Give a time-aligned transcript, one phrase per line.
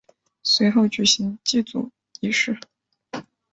[0.41, 1.91] 随后举行祭祖
[2.21, 2.57] 仪式。